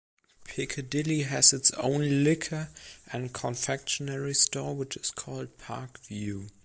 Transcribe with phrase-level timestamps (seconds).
[0.45, 2.69] Piccadilly has its own liquor
[3.13, 6.49] and confectionery store, which is called Parkview.